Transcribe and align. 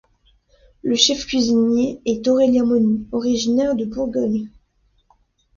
Le 0.81 0.95
chef 0.95 1.27
cuisinier 1.27 2.01
est 2.07 2.27
Aurélien 2.27 2.65
Mauny, 2.65 3.07
originaire 3.11 3.75
de 3.75 3.85
Bourgogne. 3.85 4.49